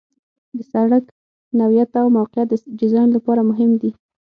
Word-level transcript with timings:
د 0.57 0.57
سرک 0.71 1.05
نوعیت 1.59 1.91
او 2.01 2.07
موقعیت 2.17 2.47
د 2.49 2.53
ډیزاین 2.79 3.09
لپاره 3.13 3.41
مهم 3.51 3.71
دي 3.81 3.91